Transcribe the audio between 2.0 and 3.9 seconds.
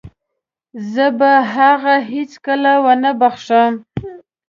هيڅکله ونه وبښم.